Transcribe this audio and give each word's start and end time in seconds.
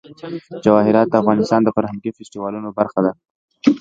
جواهرات 0.65 1.07
د 1.09 1.13
افغانستان 1.21 1.61
د 1.63 1.69
فرهنګي 1.75 2.11
فستیوالونو 2.17 2.69
برخه 2.79 2.99
ده. 3.05 3.11